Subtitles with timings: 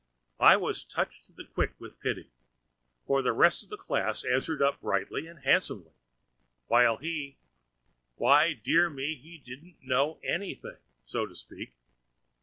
[0.39, 2.31] I was touched to the quick with pity;
[3.05, 5.91] for the rest of the class answered up brightly and handsomely,
[6.65, 11.73] while he—why, dear me, he didn't know anything, so to speak.